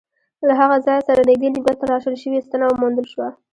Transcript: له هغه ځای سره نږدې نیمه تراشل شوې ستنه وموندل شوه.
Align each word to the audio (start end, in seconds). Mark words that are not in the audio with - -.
له 0.47 0.53
هغه 0.59 0.77
ځای 0.87 0.99
سره 1.07 1.27
نږدې 1.29 1.49
نیمه 1.55 1.73
تراشل 1.81 2.15
شوې 2.23 2.39
ستنه 2.47 2.65
وموندل 2.67 3.05
شوه. 3.13 3.27